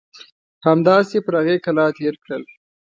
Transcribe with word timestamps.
همداسې 0.65 1.13
یې 1.19 1.23
پر 1.25 1.33
هغې 1.39 1.55
کلا 1.65 1.85
تېر 1.97 2.13
کړل. 2.23 2.43